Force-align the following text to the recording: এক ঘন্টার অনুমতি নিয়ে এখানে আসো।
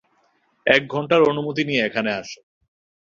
এক 0.65 0.81
ঘন্টার 0.87 1.21
অনুমতি 1.23 1.63
নিয়ে 1.65 1.81
এখানে 1.85 2.09
আসো। 2.13 2.39